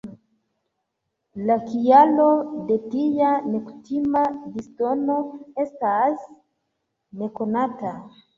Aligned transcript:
La 1.49 1.57
kialo 1.65 2.25
de 2.69 2.77
tia 2.93 3.27
nekutima 3.49 4.25
disdono 4.55 5.19
estas 5.67 6.25
nekonata. 7.23 7.95